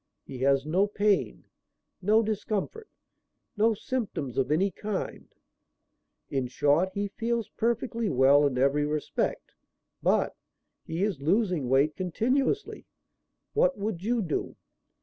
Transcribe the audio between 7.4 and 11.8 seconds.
perfectly well in every respect; but he is losing